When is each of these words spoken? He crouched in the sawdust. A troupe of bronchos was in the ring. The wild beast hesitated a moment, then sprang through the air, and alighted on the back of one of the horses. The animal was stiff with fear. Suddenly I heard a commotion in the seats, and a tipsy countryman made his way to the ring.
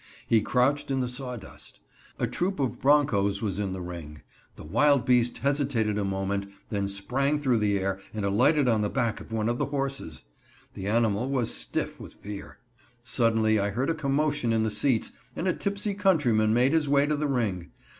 He 0.25 0.41
crouched 0.41 0.89
in 0.89 0.99
the 0.99 1.07
sawdust. 1.07 1.79
A 2.17 2.25
troupe 2.25 2.59
of 2.59 2.81
bronchos 2.81 3.43
was 3.43 3.59
in 3.59 3.71
the 3.71 3.83
ring. 3.83 4.23
The 4.55 4.63
wild 4.63 5.05
beast 5.05 5.37
hesitated 5.37 5.95
a 5.99 6.03
moment, 6.03 6.51
then 6.69 6.89
sprang 6.89 7.39
through 7.39 7.59
the 7.59 7.77
air, 7.77 7.99
and 8.11 8.25
alighted 8.25 8.67
on 8.67 8.81
the 8.81 8.89
back 8.89 9.21
of 9.21 9.31
one 9.31 9.47
of 9.47 9.59
the 9.59 9.67
horses. 9.67 10.23
The 10.73 10.87
animal 10.87 11.29
was 11.29 11.53
stiff 11.53 11.99
with 12.01 12.15
fear. 12.15 12.57
Suddenly 13.03 13.59
I 13.59 13.69
heard 13.69 13.91
a 13.91 13.93
commotion 13.93 14.51
in 14.51 14.63
the 14.63 14.71
seats, 14.71 15.11
and 15.35 15.47
a 15.47 15.53
tipsy 15.53 15.93
countryman 15.93 16.51
made 16.51 16.73
his 16.73 16.89
way 16.89 17.05
to 17.05 17.15
the 17.15 17.27
ring. 17.27 17.69